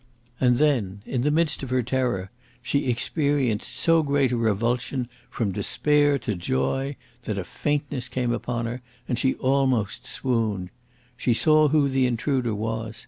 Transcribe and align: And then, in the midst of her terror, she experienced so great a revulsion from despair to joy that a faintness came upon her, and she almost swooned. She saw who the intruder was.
And 0.39 0.57
then, 0.57 1.03
in 1.05 1.21
the 1.21 1.29
midst 1.29 1.61
of 1.61 1.69
her 1.69 1.83
terror, 1.83 2.31
she 2.63 2.87
experienced 2.87 3.71
so 3.75 4.01
great 4.01 4.31
a 4.31 4.35
revulsion 4.35 5.05
from 5.29 5.51
despair 5.51 6.17
to 6.25 6.33
joy 6.33 6.95
that 7.25 7.37
a 7.37 7.43
faintness 7.43 8.09
came 8.09 8.31
upon 8.31 8.65
her, 8.65 8.81
and 9.07 9.19
she 9.19 9.35
almost 9.35 10.07
swooned. 10.07 10.71
She 11.17 11.35
saw 11.35 11.67
who 11.67 11.87
the 11.87 12.07
intruder 12.07 12.55
was. 12.55 12.99